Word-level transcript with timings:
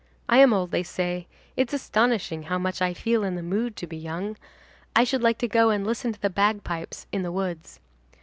I 0.27 0.39
am 0.39 0.51
old, 0.51 0.71
they 0.71 0.81
say; 0.81 1.27
it's 1.55 1.73
astonishing 1.75 2.41
how 2.41 2.57
much 2.57 2.81
I 2.81 2.91
feel 2.95 3.23
in 3.23 3.35
the 3.35 3.43
mood 3.43 3.75
to 3.75 3.85
be 3.85 3.97
young. 3.97 4.35
I 4.95 5.03
should 5.03 5.21
like 5.21 5.37
to 5.37 5.47
go 5.47 5.69
and 5.69 5.85
listen 5.85 6.11
to 6.11 6.19
the 6.19 6.27
bagpipes 6.31 7.05
in 7.11 7.21
the 7.21 7.31
woods. 7.31 7.79